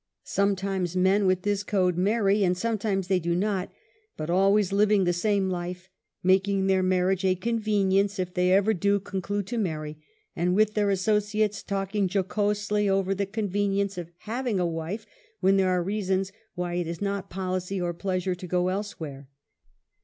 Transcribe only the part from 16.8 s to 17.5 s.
is not